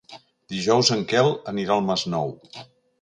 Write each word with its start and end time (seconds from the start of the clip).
Dijous 0.53 0.89
en 0.95 1.05
Quel 1.13 1.29
anirà 1.53 1.77
al 1.77 1.85
Masnou. 1.91 2.35